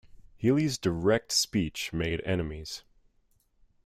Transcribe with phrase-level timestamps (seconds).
[0.35, 2.81] Healey's direct speech made enemies.